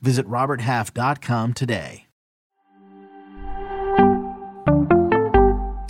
Visit 0.00 0.26
RobertHalf.com 0.26 1.54
today. 1.54 2.06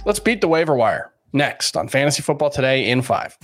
Let's 0.04 0.20
beat 0.20 0.40
the 0.40 0.48
waiver 0.48 0.74
wire 0.74 1.12
next 1.32 1.76
on 1.76 1.88
Fantasy 1.88 2.22
Football 2.22 2.50
Today 2.50 2.90
in 2.90 3.02
five. 3.02 3.36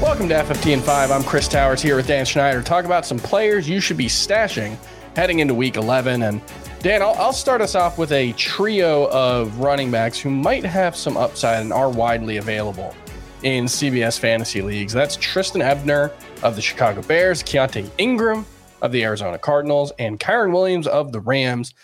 Welcome 0.00 0.28
to 0.30 0.34
FFT 0.34 0.72
in 0.72 0.80
5. 0.80 1.10
I'm 1.10 1.22
Chris 1.24 1.46
Towers 1.46 1.82
here 1.82 1.94
with 1.94 2.06
Dan 2.06 2.24
Schneier. 2.24 2.64
Talk 2.64 2.86
about 2.86 3.04
some 3.04 3.18
players 3.18 3.68
you 3.68 3.80
should 3.80 3.98
be 3.98 4.06
stashing 4.06 4.78
heading 5.14 5.40
into 5.40 5.52
week 5.52 5.76
11. 5.76 6.22
And 6.22 6.40
Dan, 6.78 7.02
I'll, 7.02 7.14
I'll, 7.16 7.34
start 7.34 7.60
us 7.60 7.74
off 7.74 7.98
with 7.98 8.10
a 8.12 8.32
trio 8.32 9.10
of 9.10 9.58
running 9.58 9.90
backs 9.90 10.18
who 10.18 10.30
might 10.30 10.64
have 10.64 10.96
some 10.96 11.18
upside 11.18 11.60
and 11.60 11.70
are 11.70 11.90
widely 11.90 12.38
available 12.38 12.94
in 13.42 13.66
CBS 13.66 14.18
fantasy 14.18 14.62
leagues. 14.62 14.94
That's 14.94 15.16
Trestan 15.16 15.60
Ebner 15.60 16.12
of 16.42 16.56
the 16.56 16.62
Chicago 16.62 17.02
Bears, 17.02 17.42
Keaontay 17.42 17.90
Ingram 17.98 18.46
of 18.82 18.92
the 18.92 19.04
Arizona 19.04 19.38
Cardinals, 19.38 19.92
and 19.98 20.18
Kyren 20.18 20.52
Williams 20.52 20.86
of 20.86 21.12
the 21.12 21.20
Rams. 21.20 21.74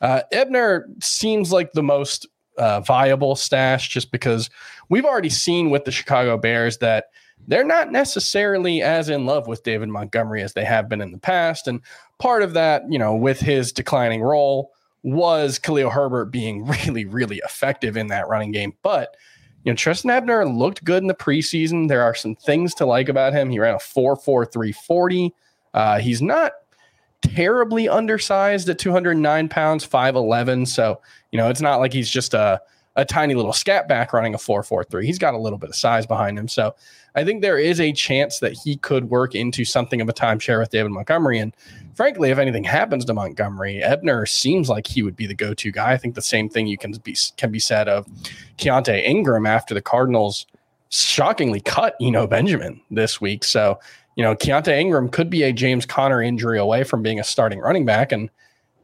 Uh, 0.00 0.22
Ebner 0.32 0.88
seems 1.00 1.52
like 1.52 1.72
the 1.72 1.82
most 1.82 2.26
uh, 2.58 2.80
viable 2.80 3.36
stash 3.36 3.88
just 3.88 4.10
because 4.10 4.50
we've 4.88 5.04
already 5.04 5.30
seen 5.30 5.70
with 5.70 5.84
the 5.84 5.92
Chicago 5.92 6.36
Bears 6.36 6.78
that– 6.78 7.06
they're 7.48 7.64
not 7.64 7.92
necessarily 7.92 8.82
as 8.82 9.08
in 9.08 9.26
love 9.26 9.46
with 9.46 9.62
David 9.62 9.88
Montgomery 9.88 10.42
as 10.42 10.54
they 10.54 10.64
have 10.64 10.88
been 10.88 11.00
in 11.00 11.12
the 11.12 11.18
past. 11.18 11.68
And 11.68 11.80
part 12.18 12.42
of 12.42 12.54
that, 12.54 12.82
you 12.90 12.98
know, 12.98 13.14
with 13.14 13.40
his 13.40 13.72
declining 13.72 14.22
role 14.22 14.72
was 15.02 15.58
Khalil 15.58 15.90
Herbert 15.90 16.26
being 16.26 16.64
really, 16.86 17.04
really 17.04 17.40
effective 17.44 17.96
in 17.96 18.08
that 18.08 18.28
running 18.28 18.52
game. 18.52 18.74
But, 18.82 19.16
you 19.66 19.72
know, 19.72 19.76
Trestan 19.76 20.12
Ebner 20.12 20.46
looked 20.46 20.84
good 20.84 21.02
in 21.02 21.08
the 21.08 21.14
preseason. 21.14 21.88
There 21.88 22.02
are 22.02 22.14
some 22.14 22.36
things 22.36 22.72
to 22.76 22.86
like 22.86 23.08
about 23.08 23.32
him. 23.32 23.50
He 23.50 23.58
ran 23.58 23.74
a 23.74 23.80
4 23.80 24.14
4 24.14 24.46
340. 24.46 25.34
Uh, 25.74 25.98
he's 25.98 26.22
not 26.22 26.52
terribly 27.20 27.88
undersized 27.88 28.68
at 28.68 28.78
209 28.78 29.48
pounds, 29.48 29.84
5'11. 29.84 30.68
So, 30.68 31.00
you 31.32 31.36
know, 31.36 31.50
it's 31.50 31.60
not 31.60 31.80
like 31.80 31.92
he's 31.92 32.08
just 32.08 32.32
a, 32.32 32.60
a 32.96 33.04
tiny 33.04 33.34
little 33.34 33.52
scat 33.52 33.86
back 33.86 34.12
running 34.12 34.34
a 34.34 34.38
4-4-3. 34.38 35.04
He's 35.04 35.18
got 35.18 35.34
a 35.34 35.38
little 35.38 35.58
bit 35.58 35.68
of 35.68 35.76
size 35.76 36.06
behind 36.06 36.38
him. 36.38 36.48
So 36.48 36.74
I 37.14 37.24
think 37.24 37.42
there 37.42 37.58
is 37.58 37.80
a 37.80 37.92
chance 37.92 38.40
that 38.40 38.52
he 38.52 38.76
could 38.76 39.10
work 39.10 39.34
into 39.34 39.64
something 39.64 40.00
of 40.00 40.08
a 40.08 40.12
timeshare 40.12 40.58
with 40.58 40.70
David 40.70 40.90
Montgomery. 40.90 41.38
And 41.38 41.54
frankly, 41.94 42.30
if 42.30 42.38
anything 42.38 42.64
happens 42.64 43.04
to 43.04 43.14
Montgomery, 43.14 43.82
Ebner 43.82 44.26
seems 44.26 44.68
like 44.68 44.86
he 44.86 45.02
would 45.02 45.16
be 45.16 45.26
the 45.26 45.34
go-to 45.34 45.70
guy. 45.70 45.92
I 45.92 45.98
think 45.98 46.14
the 46.14 46.22
same 46.22 46.48
thing 46.48 46.66
you 46.66 46.78
can 46.78 46.92
be 47.04 47.16
can 47.36 47.52
be 47.52 47.60
said 47.60 47.88
of 47.88 48.06
Keaontay 48.58 49.04
Ingram 49.04 49.46
after 49.46 49.74
the 49.74 49.82
Cardinals 49.82 50.46
shockingly 50.88 51.60
cut 51.60 51.96
Eno 52.00 52.26
Benjamin 52.26 52.80
this 52.90 53.20
week. 53.20 53.44
So, 53.44 53.78
you 54.14 54.22
know, 54.22 54.34
Keaontay 54.34 54.78
Ingram 54.78 55.08
could 55.08 55.28
be 55.28 55.42
a 55.42 55.52
James 55.52 55.84
Conner 55.84 56.22
injury 56.22 56.58
away 56.58 56.84
from 56.84 57.02
being 57.02 57.20
a 57.20 57.24
starting 57.24 57.60
running 57.60 57.84
back. 57.84 58.12
And 58.12 58.30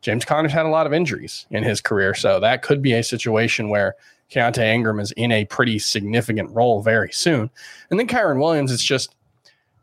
James 0.03 0.25
Conner's 0.25 0.53
had 0.53 0.67
a 0.67 0.71
lot 0.71 0.87
of 0.87 0.93
injuries 0.93 1.47
in 1.51 1.63
his 1.63 1.81
career. 1.81 2.13
So 2.15 2.41
that 2.41 2.63
could 2.63 2.83
be 2.83 2.93
a 2.93 3.03
situation 3.03 3.69
where 3.69 3.95
Keaontay 4.31 4.75
Ingram 4.75 4.99
is 4.99 5.13
in 5.13 5.31
a 5.31 5.45
pretty 5.47 5.79
significant 5.79 6.51
role 6.51 6.83
very 6.83 7.13
soon. 7.13 7.51
And 7.91 7.99
then 7.99 8.09
Kyren 8.09 8.41
Williams, 8.41 8.73
it's 8.73 8.83
just 8.83 9.15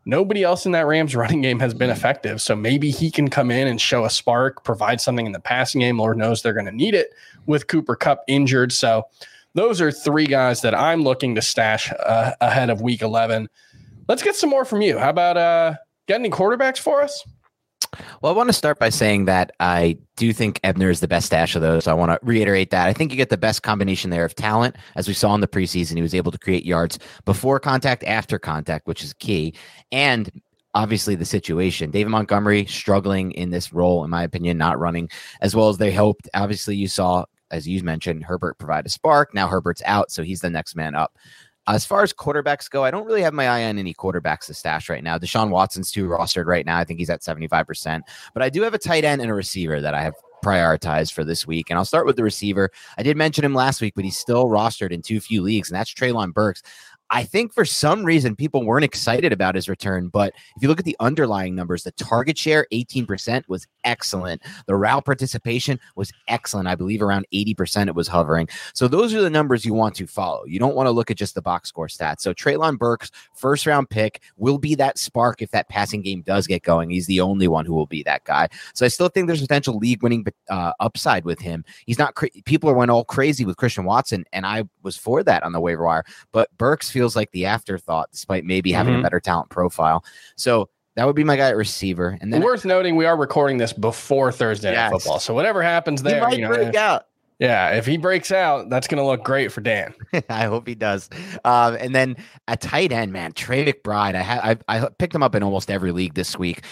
nobody 0.04 0.42
else 0.42 0.66
in 0.66 0.72
that 0.72 0.86
Rams 0.86 1.16
running 1.16 1.40
game 1.40 1.58
has 1.60 1.72
been 1.72 1.90
effective. 1.90 2.42
So 2.42 2.54
maybe 2.54 2.90
he 2.90 3.10
can 3.10 3.28
come 3.28 3.50
in 3.50 3.66
and 3.66 3.80
show 3.80 4.04
a 4.04 4.10
spark, 4.10 4.62
provide 4.62 5.00
something 5.00 5.26
in 5.26 5.32
the 5.32 5.40
passing 5.40 5.80
game. 5.80 5.98
Lord 5.98 6.18
knows 6.18 6.42
they're 6.42 6.52
going 6.52 6.66
to 6.66 6.72
need 6.72 6.94
it 6.94 7.08
with 7.46 7.66
Cooper 7.66 7.96
Kupp 7.96 8.22
injured. 8.26 8.72
So 8.72 9.04
those 9.54 9.80
are 9.80 9.90
three 9.90 10.26
guys 10.26 10.60
that 10.60 10.74
I'm 10.74 11.02
looking 11.02 11.34
to 11.34 11.42
stash 11.42 11.90
uh, 11.92 12.32
ahead 12.40 12.70
of 12.70 12.82
week 12.82 13.02
11. 13.02 13.48
Let's 14.08 14.22
get 14.22 14.36
some 14.36 14.50
more 14.50 14.64
from 14.64 14.82
you. 14.82 14.98
How 14.98 15.10
about 15.10 15.36
uh, 15.36 15.74
getting 16.06 16.26
any 16.26 16.34
quarterbacks 16.34 16.78
for 16.78 17.00
us? 17.02 17.24
Well, 18.20 18.32
I 18.32 18.36
want 18.36 18.48
to 18.48 18.54
start 18.54 18.78
by 18.78 18.90
saying 18.90 19.24
that 19.24 19.52
I 19.60 19.98
do 20.16 20.32
think 20.32 20.60
Ebner 20.62 20.90
is 20.90 21.00
the 21.00 21.08
best 21.08 21.26
stash 21.26 21.56
of 21.56 21.62
those. 21.62 21.86
I 21.86 21.94
want 21.94 22.12
to 22.12 22.18
reiterate 22.22 22.70
that. 22.70 22.86
I 22.86 22.92
think 22.92 23.10
you 23.10 23.16
get 23.16 23.30
the 23.30 23.36
best 23.36 23.62
combination 23.62 24.10
there 24.10 24.24
of 24.24 24.34
talent, 24.34 24.76
as 24.94 25.08
we 25.08 25.14
saw 25.14 25.34
in 25.34 25.40
the 25.40 25.48
preseason. 25.48 25.96
He 25.96 26.02
was 26.02 26.14
able 26.14 26.30
to 26.30 26.38
create 26.38 26.64
yards 26.64 26.98
before 27.24 27.58
contact, 27.58 28.04
after 28.04 28.38
contact, 28.38 28.86
which 28.86 29.02
is 29.02 29.12
key, 29.14 29.54
and 29.90 30.30
obviously 30.74 31.14
the 31.14 31.24
situation. 31.24 31.90
David 31.90 32.10
Montgomery 32.10 32.66
struggling 32.66 33.32
in 33.32 33.50
this 33.50 33.72
role, 33.72 34.04
in 34.04 34.10
my 34.10 34.22
opinion, 34.22 34.58
not 34.58 34.78
running 34.78 35.08
as 35.40 35.56
well 35.56 35.68
as 35.68 35.78
they 35.78 35.92
hoped. 35.92 36.28
Obviously, 36.34 36.76
you 36.76 36.86
saw, 36.86 37.24
as 37.50 37.66
you 37.66 37.82
mentioned, 37.82 38.24
Herbert 38.24 38.58
provide 38.58 38.86
a 38.86 38.90
spark. 38.90 39.34
Now 39.34 39.48
Herbert's 39.48 39.82
out, 39.84 40.10
so 40.10 40.22
he's 40.22 40.40
the 40.40 40.50
next 40.50 40.76
man 40.76 40.94
up. 40.94 41.16
As 41.66 41.84
far 41.84 42.02
as 42.02 42.12
quarterbacks 42.12 42.68
go, 42.68 42.84
I 42.84 42.90
don't 42.90 43.06
really 43.06 43.22
have 43.22 43.34
my 43.34 43.48
eye 43.48 43.64
on 43.64 43.78
any 43.78 43.94
quarterbacks 43.94 44.46
to 44.46 44.54
stash 44.54 44.88
right 44.88 45.04
now. 45.04 45.18
Deshaun 45.18 45.50
Watson's 45.50 45.92
too 45.92 46.08
rostered 46.08 46.46
right 46.46 46.66
now. 46.66 46.78
I 46.78 46.84
think 46.84 46.98
he's 46.98 47.10
at 47.10 47.20
75%. 47.20 48.00
But 48.34 48.42
I 48.42 48.48
do 48.48 48.62
have 48.62 48.74
a 48.74 48.78
tight 48.78 49.04
end 49.04 49.20
and 49.20 49.30
a 49.30 49.34
receiver 49.34 49.80
that 49.80 49.94
I 49.94 50.02
have 50.02 50.14
prioritized 50.44 51.12
for 51.12 51.24
this 51.24 51.46
week. 51.46 51.70
And 51.70 51.78
I'll 51.78 51.84
start 51.84 52.06
with 52.06 52.16
the 52.16 52.24
receiver. 52.24 52.70
I 52.98 53.02
did 53.02 53.16
mention 53.16 53.44
him 53.44 53.54
last 53.54 53.80
week, 53.80 53.94
but 53.94 54.04
he's 54.04 54.16
still 54.18 54.46
rostered 54.46 54.90
in 54.90 55.02
too 55.02 55.20
few 55.20 55.42
leagues, 55.42 55.70
and 55.70 55.76
that's 55.76 55.92
Treylon 55.92 56.32
Burks. 56.32 56.62
I 57.10 57.24
think 57.24 57.52
for 57.52 57.64
some 57.64 58.04
reason 58.04 58.36
people 58.36 58.64
weren't 58.64 58.84
excited 58.84 59.32
about 59.32 59.56
his 59.56 59.68
return. 59.68 60.08
But 60.08 60.32
if 60.56 60.62
you 60.62 60.68
look 60.68 60.78
at 60.78 60.84
the 60.84 60.96
underlying 61.00 61.56
numbers, 61.56 61.82
the 61.82 61.90
target 61.92 62.38
share, 62.38 62.66
18%, 62.72 63.48
was 63.48 63.66
excellent. 63.84 64.42
The 64.66 64.76
route 64.76 65.04
participation 65.04 65.80
was 65.96 66.12
excellent. 66.28 66.68
I 66.68 66.76
believe 66.76 67.02
around 67.02 67.26
80% 67.34 67.88
it 67.88 67.94
was 67.94 68.06
hovering. 68.06 68.48
So 68.74 68.86
those 68.86 69.12
are 69.12 69.20
the 69.20 69.30
numbers 69.30 69.64
you 69.64 69.74
want 69.74 69.96
to 69.96 70.06
follow. 70.06 70.44
You 70.44 70.60
don't 70.60 70.76
want 70.76 70.86
to 70.86 70.92
look 70.92 71.10
at 71.10 71.16
just 71.16 71.34
the 71.34 71.42
box 71.42 71.68
score 71.68 71.88
stats. 71.88 72.20
So 72.20 72.32
Treylon 72.32 72.78
Burks, 72.78 73.10
first 73.34 73.66
round 73.66 73.90
pick, 73.90 74.22
will 74.36 74.58
be 74.58 74.76
that 74.76 74.98
spark 74.98 75.42
if 75.42 75.50
that 75.50 75.68
passing 75.68 76.02
game 76.02 76.22
does 76.22 76.46
get 76.46 76.62
going. 76.62 76.90
He's 76.90 77.06
the 77.06 77.20
only 77.20 77.48
one 77.48 77.66
who 77.66 77.74
will 77.74 77.86
be 77.86 78.04
that 78.04 78.24
guy. 78.24 78.48
So 78.74 78.84
I 78.86 78.88
still 78.88 79.08
think 79.08 79.26
there's 79.26 79.40
potential 79.40 79.78
league 79.78 80.02
winning 80.02 80.26
uh, 80.48 80.72
upside 80.78 81.24
with 81.24 81.40
him. 81.40 81.64
He's 81.86 81.98
not, 81.98 82.14
cra- 82.14 82.28
people 82.44 82.72
went 82.72 82.90
all 82.90 83.04
crazy 83.04 83.44
with 83.44 83.56
Christian 83.56 83.84
Watson, 83.84 84.24
and 84.32 84.46
I 84.46 84.64
was 84.82 84.96
for 84.96 85.24
that 85.24 85.42
on 85.42 85.52
the 85.52 85.60
waiver 85.60 85.84
wire. 85.84 86.04
But 86.32 86.56
Burks 86.56 86.90
feels 87.00 87.16
like 87.16 87.30
the 87.30 87.46
afterthought, 87.46 88.10
despite 88.12 88.44
maybe 88.44 88.70
having 88.72 88.92
mm-hmm. 88.92 89.00
a 89.00 89.02
better 89.04 89.20
talent 89.20 89.48
profile. 89.48 90.04
So 90.36 90.68
that 90.96 91.06
would 91.06 91.16
be 91.16 91.24
my 91.24 91.34
guy 91.34 91.48
at 91.48 91.56
receiver. 91.56 92.18
And 92.20 92.30
then 92.30 92.42
worth 92.42 92.66
noting, 92.66 92.94
we 92.94 93.06
are 93.06 93.16
recording 93.16 93.56
this 93.56 93.72
before 93.72 94.30
Thursday 94.30 94.72
yes. 94.72 94.92
night 94.92 94.98
football. 94.98 95.18
So 95.18 95.32
whatever 95.32 95.62
happens 95.62 96.02
there, 96.02 96.16
he 96.16 96.20
might 96.20 96.36
you 96.36 96.42
know, 96.42 96.48
break 96.48 96.74
out. 96.74 97.06
Yeah, 97.38 97.70
if 97.70 97.86
he 97.86 97.96
breaks 97.96 98.30
out, 98.30 98.68
that's 98.68 98.86
going 98.86 98.98
to 98.98 99.06
look 99.06 99.24
great 99.24 99.50
for 99.50 99.62
Dan. 99.62 99.94
I 100.28 100.44
hope 100.44 100.68
he 100.68 100.74
does. 100.74 101.08
Um, 101.42 101.78
and 101.80 101.94
then 101.94 102.18
a 102.48 102.58
tight 102.58 102.92
end, 102.92 103.14
man, 103.14 103.32
Trey 103.32 103.64
McBride. 103.64 104.14
I 104.14 104.20
had 104.20 104.62
I, 104.68 104.76
I 104.76 104.88
picked 104.98 105.14
him 105.14 105.22
up 105.22 105.34
in 105.34 105.42
almost 105.42 105.70
every 105.70 105.92
league 105.92 106.12
this 106.12 106.38
week 106.38 106.62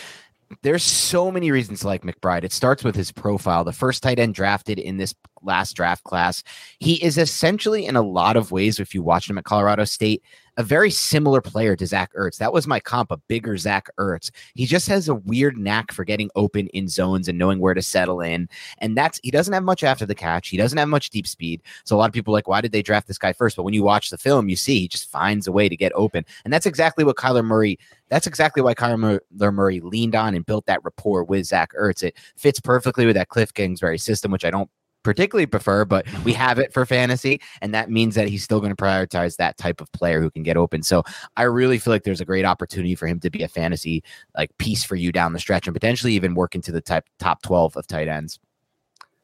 there's 0.62 0.83
so 0.83 1.31
many 1.31 1.50
reasons 1.50 1.81
to 1.81 1.87
like 1.87 2.03
McBride. 2.03 2.45
It 2.45 2.53
starts 2.53 2.83
with 2.83 2.97
his 2.97 3.12
profile. 3.12 3.65
The 3.65 3.72
first 3.72 4.03
tight 4.03 4.19
end 4.19 4.34
drafted 4.34 4.78
in 4.78 4.97
this 4.97 5.15
last 5.43 5.75
draft 5.75 6.04
class. 6.04 6.43
He 6.78 7.03
is 7.03 7.19
essentially, 7.19 7.87
in 7.87 7.97
a 7.97 8.03
lot 8.03 8.37
of 8.37 8.53
ways, 8.53 8.78
if 8.81 8.94
you 8.94 9.03
watch 9.03 9.28
him 9.28 9.38
at 9.38 9.44
Colorado 9.44 9.84
State, 9.84 10.22
a 10.59 10.62
very 10.65 10.91
similar 10.91 11.41
player 11.41 11.76
to 11.76 11.87
Zach 11.87 12.12
Ertz. 12.15 12.38
That 12.38 12.53
was 12.53 12.66
my 12.66 12.81
comp, 12.81 13.12
a 13.12 13.16
bigger 13.16 13.56
Zach 13.56 13.88
Ertz. 13.97 14.32
He 14.54 14.66
just 14.66 14.88
has 14.88 15.09
a 15.09 15.15
weird 15.15 15.56
knack 15.56 15.93
for 15.93 16.04
getting 16.04 16.31
open 16.34 16.66
in 16.69 16.88
zones 16.88 17.28
and 17.28 17.38
knowing 17.38 17.60
where 17.60 17.75
to 17.75 17.81
settle 17.81 18.21
in. 18.21 18.48
And 18.78 18.97
that's 18.97 19.21
he 19.22 19.30
doesn't 19.30 19.54
have 19.54 19.63
much 19.63 19.84
after 19.84 20.04
the 20.04 20.16
catch. 20.16 20.48
He 20.48 20.57
doesn't 20.57 20.77
have 20.77 20.89
much 20.89 21.10
deep 21.10 21.28
speed. 21.28 21.63
So 21.84 21.95
a 21.95 21.98
lot 21.98 22.09
of 22.09 22.13
people 22.13 22.33
like, 22.33 22.48
why 22.48 22.60
did 22.60 22.72
they 22.72 22.83
draft 22.83 23.07
this 23.07 23.18
guy 23.18 23.33
first? 23.33 23.54
But 23.54 23.63
when 23.63 23.72
you 23.72 23.84
watch 23.84 24.10
the 24.10 24.18
film, 24.18 24.48
you 24.48 24.57
see 24.57 24.80
he 24.80 24.89
just 24.89 25.09
finds 25.09 25.47
a 25.47 25.53
way 25.53 25.68
to 25.68 25.77
get 25.77 25.92
open. 25.95 26.24
And 26.45 26.53
that's 26.53 26.66
exactly 26.66 27.04
what 27.04 27.15
Kyler 27.15 27.45
Murray. 27.45 27.78
That's 28.09 28.27
exactly 28.27 28.60
why 28.60 28.74
Kyler 28.74 29.21
Murray 29.30 29.78
leaned 29.78 30.16
on 30.16 30.34
and 30.34 30.45
built 30.45 30.66
that 30.66 30.83
rapport 30.83 31.22
with 31.22 31.47
Zach 31.47 31.72
Ertz. 31.78 32.03
It 32.03 32.16
fits 32.36 32.59
perfectly 32.59 33.07
with 33.07 33.15
that 33.15 33.28
Cliff 33.28 33.54
Kingsbury 33.54 33.98
system, 33.98 34.33
which 34.33 34.45
I 34.45 34.51
don't 34.51 34.71
particularly 35.03 35.47
prefer, 35.47 35.84
but 35.84 36.06
we 36.24 36.33
have 36.33 36.59
it 36.59 36.72
for 36.72 36.84
fantasy. 36.84 37.41
And 37.60 37.74
that 37.74 37.91
means 37.91 38.15
that 38.15 38.28
he's 38.28 38.42
still 38.42 38.60
going 38.60 38.74
to 38.74 38.83
prioritize 38.83 39.36
that 39.36 39.56
type 39.56 39.80
of 39.80 39.91
player 39.92 40.21
who 40.21 40.30
can 40.30 40.42
get 40.42 40.56
open. 40.56 40.83
So 40.83 41.03
I 41.36 41.45
really 41.45 41.78
feel 41.78 41.92
like 41.92 42.04
there's 42.04 42.21
a 42.21 42.27
great 42.27 42.45
opportunity 42.45 42.95
for 42.95 43.06
him 43.06 43.21
to 43.21 43.30
be 43.30 43.42
a 43.42 43.48
fantasy 43.48 44.03
like 44.36 44.56
piece 44.59 44.84
for 44.84 44.97
you 44.97 45.12
down 45.12 45.33
the 45.33 45.39
stretch 45.39 45.66
and 45.66 45.74
potentially 45.74 46.15
even 46.15 46.34
work 46.34 46.54
into 46.54 46.72
the 46.72 46.80
type 46.80 47.04
top 47.18 47.42
12 47.42 47.77
of 47.77 47.86
tight 47.86 48.09
ends. 48.09 48.39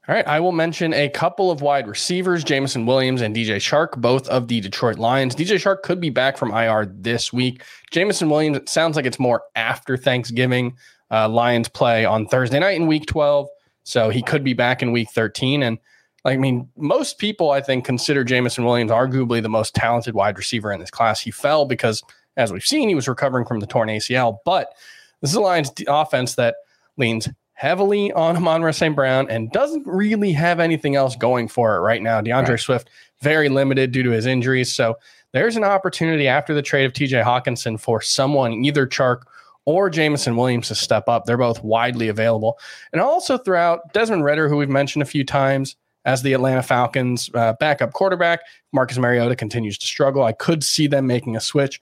All 0.06 0.14
right, 0.14 0.26
I 0.28 0.38
will 0.38 0.52
mention 0.52 0.92
a 0.92 1.08
couple 1.08 1.50
of 1.50 1.62
wide 1.62 1.88
receivers, 1.88 2.44
Jameson 2.44 2.84
Williams 2.84 3.22
and 3.22 3.34
DJ 3.34 3.56
Chark, 3.56 3.98
both 3.98 4.28
of 4.28 4.48
the 4.48 4.60
Detroit 4.60 4.98
Lions. 4.98 5.34
DJ 5.34 5.56
Chark 5.56 5.82
could 5.82 5.98
be 5.98 6.10
back 6.10 6.36
from 6.36 6.52
IR 6.52 6.84
this 6.84 7.32
week. 7.32 7.62
Jameson 7.90 8.28
Williams, 8.28 8.58
it 8.58 8.68
sounds 8.68 8.96
like 8.96 9.06
it's 9.06 9.18
more 9.18 9.44
after 9.56 9.96
Thanksgiving. 9.96 10.76
Uh, 11.10 11.26
Lions 11.26 11.70
play 11.70 12.04
on 12.04 12.26
Thursday 12.26 12.58
night 12.58 12.76
in 12.76 12.86
week 12.86 13.06
12. 13.06 13.48
So 13.84 14.10
he 14.10 14.22
could 14.22 14.42
be 14.42 14.54
back 14.54 14.82
in 14.82 14.92
week 14.92 15.10
13. 15.10 15.62
And 15.62 15.78
I 16.24 16.36
mean, 16.36 16.68
most 16.76 17.18
people, 17.18 17.50
I 17.50 17.60
think, 17.60 17.84
consider 17.84 18.24
Jameson 18.24 18.64
Williams 18.64 18.90
arguably 18.90 19.42
the 19.42 19.48
most 19.48 19.74
talented 19.74 20.14
wide 20.14 20.38
receiver 20.38 20.72
in 20.72 20.80
this 20.80 20.90
class. 20.90 21.20
He 21.20 21.30
fell 21.30 21.66
because, 21.66 22.02
as 22.36 22.52
we've 22.52 22.64
seen, 22.64 22.88
he 22.88 22.94
was 22.94 23.08
recovering 23.08 23.44
from 23.44 23.60
the 23.60 23.66
torn 23.66 23.88
ACL. 23.88 24.38
But 24.44 24.74
this 25.20 25.30
is 25.30 25.36
a 25.36 25.40
Lions 25.40 25.70
offense 25.86 26.34
that 26.36 26.56
leans 26.96 27.28
heavily 27.52 28.10
on 28.12 28.36
Amon-Ra 28.36 28.72
St. 28.72 28.96
Brown 28.96 29.30
and 29.30 29.50
doesn't 29.52 29.86
really 29.86 30.32
have 30.32 30.60
anything 30.60 30.96
else 30.96 31.14
going 31.14 31.46
for 31.46 31.76
it 31.76 31.80
right 31.80 32.02
now. 32.02 32.20
D'Andre 32.20 32.54
right. 32.54 32.60
Swift, 32.60 32.90
very 33.20 33.48
limited 33.48 33.92
due 33.92 34.02
to 34.02 34.10
his 34.10 34.26
injuries. 34.26 34.72
So 34.72 34.98
there's 35.32 35.56
an 35.56 35.64
opportunity 35.64 36.26
after 36.26 36.54
the 36.54 36.62
trade 36.62 36.84
of 36.84 36.92
TJ 36.92 37.22
Hockenson 37.22 37.78
for 37.78 38.00
someone, 38.00 38.64
either 38.64 38.86
Chark 38.86 39.22
or 39.66 39.90
Jameson 39.90 40.36
Williams, 40.36 40.68
to 40.68 40.74
step 40.74 41.08
up. 41.08 41.24
They're 41.24 41.38
both 41.38 41.64
widely 41.64 42.08
available. 42.08 42.58
And 42.92 43.00
also 43.00 43.38
throughout 43.38 43.92
Desmond 43.92 44.24
Ridder, 44.24 44.48
who 44.48 44.56
we've 44.56 44.68
mentioned 44.68 45.02
a 45.02 45.06
few 45.06 45.24
times, 45.24 45.76
as 46.04 46.22
the 46.22 46.32
Atlanta 46.32 46.62
Falcons 46.62 47.30
uh, 47.34 47.54
backup 47.54 47.92
quarterback. 47.92 48.40
Marcus 48.72 48.98
Mariota 48.98 49.36
continues 49.36 49.78
to 49.78 49.86
struggle. 49.86 50.22
I 50.22 50.32
could 50.32 50.62
see 50.62 50.86
them 50.86 51.06
making 51.06 51.36
a 51.36 51.40
switch, 51.40 51.80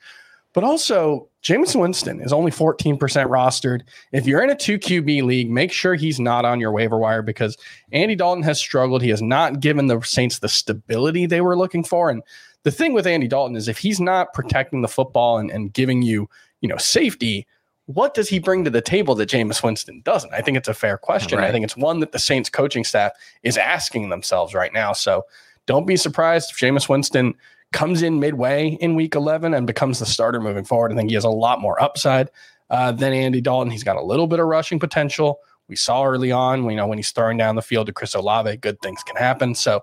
but 0.53 0.65
also 0.65 1.29
Jameson 1.41 1.81
Winston 1.81 2.21
is 2.21 2.33
only 2.33 2.51
14% 2.51 2.99
rostered. 2.99 3.83
If 4.13 4.27
you're 4.27 4.43
in 4.43 4.51
a 4.51 4.57
2 4.57 4.79
QB 4.79 5.25
league, 5.25 5.51
make 5.51 5.73
sure 5.73 5.95
he's 5.95 6.21
not 6.21 6.45
on 6.45 6.61
your 6.61 6.73
waiver 6.73 6.99
wire 6.99 7.23
because 7.23 7.57
Andy 7.91 8.15
Dalton 8.15 8.45
has 8.45 8.59
struggled. 8.59 9.03
He 9.03 9.11
has 9.11 9.23
not 9.23 9.61
given 9.61 9.89
the 9.89 10.01
Saints 10.03 10.39
the 10.39 10.49
stability 10.49 11.27
they 11.27 11.41
were 11.41 11.57
looking 11.57 11.83
for. 11.83 12.11
And 12.11 12.23
the 12.63 12.71
thing 12.71 12.93
with 12.93 13.07
Andy 13.07 13.27
Dalton 13.27 13.57
is 13.57 13.67
if 13.67 13.79
he's 13.79 14.01
not 14.01 14.35
protecting 14.35 14.83
the 14.83 14.89
football 14.89 15.39
and, 15.39 15.51
and 15.51 15.73
giving 15.73 16.03
you, 16.03 16.29
you 16.61 16.69
know, 16.69 16.77
safety, 16.77 17.47
what 17.87 18.15
does 18.15 18.29
he 18.29 18.39
bring 18.39 18.65
to 18.65 18.71
the 18.71 18.81
table 18.81 19.15
that 19.17 19.29
Jameis 19.29 19.63
Winston 19.63 20.03
doesn't? 20.05 20.33
I 20.33 20.41
think 20.41 20.57
it's 20.57 20.69
a 20.69 20.75
fair 20.75 20.97
question. 20.97 21.39
Right. 21.39 21.49
I 21.49 21.53
think 21.53 21.65
it's 21.65 21.77
one 21.77 22.01
that 22.01 22.13
the 22.13 22.19
Saints 22.19 22.49
coaching 22.49 22.85
staff 22.85 23.13
is 23.43 23.57
asking 23.59 24.09
themselves 24.09 24.55
right 24.55 24.73
now. 24.73 24.93
So 24.93 25.25
don't 25.67 25.87
be 25.87 25.97
surprised 25.97 26.51
if 26.53 26.59
Jameis 26.59 26.89
Winston 26.89 27.35
comes 27.73 28.03
in 28.03 28.21
midway 28.21 28.77
in 28.81 28.95
week 28.95 29.15
11 29.15 29.55
and 29.55 29.67
becomes 29.67 29.99
the 29.99 30.07
starter 30.07 30.41
moving 30.41 30.65
forward. 30.65 30.93
I 30.93 30.97
think 30.97 31.11
he 31.11 31.15
has 31.15 31.25
a 31.25 31.31
lot 31.31 31.61
more 31.61 31.83
upside 31.83 32.31
uh, 32.71 32.93
than 32.93 33.13
Andy 33.13 33.41
Dalton. 33.41 33.71
He's 33.71 33.85
got 33.85 33.97
a 33.97 34.03
little 34.03 34.27
bit 34.27 34.39
of 34.39 34.47
rushing 34.47 34.79
potential. 34.79 35.41
We 35.69 35.77
saw 35.77 36.05
early 36.05 36.31
on, 36.31 36.69
you 36.69 36.77
know, 36.77 36.87
when 36.87 36.99
he's 36.99 37.11
throwing 37.11 37.39
down 37.39 37.57
the 37.57 37.63
field 37.63 37.87
to 37.87 37.93
Chris 37.93 38.15
Olave, 38.15 38.59
good 38.59 38.81
things 38.81 39.03
can 39.03 39.17
happen. 39.17 39.55
So 39.55 39.83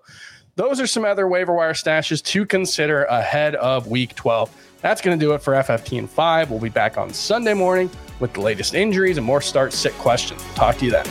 those 0.56 0.80
are 0.80 0.88
some 0.88 1.06
other 1.06 1.28
waiver 1.28 1.54
wire 1.54 1.74
stashes 1.74 2.24
to 2.26 2.46
consider 2.46 3.06
ahead 3.06 3.56
of 3.56 3.88
week 3.88 4.16
12. 4.16 4.69
That's 4.82 5.02
going 5.02 5.20
to 5.20 5.26
do 5.26 5.34
it 5.34 5.42
for 5.42 5.54
FFT 5.54 6.00
and 6.00 6.10
5. 6.10 6.52
We'll 6.52 6.60
be 6.60 6.70
back 6.70 6.98
on 6.98 7.14
Sunday 7.14 7.54
morning 7.54 7.90
with 8.20 8.34
the 8.34 8.42
latest 8.42 8.74
injuries 8.74 9.18
and 9.18 9.26
more 9.26 9.42
start 9.42 9.74
sit 9.74 9.94
questions. 9.94 10.42
Talk 10.56 10.78
to 10.78 10.86
you 10.86 10.92
then. 10.92 11.06